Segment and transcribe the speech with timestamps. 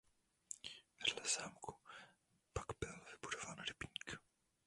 [0.99, 1.75] Vedle zámku
[2.53, 4.21] pak byl vybudován rybník.